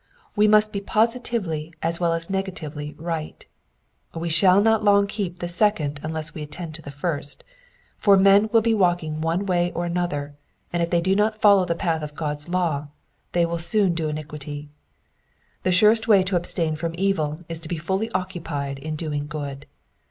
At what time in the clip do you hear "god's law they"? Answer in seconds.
12.15-13.45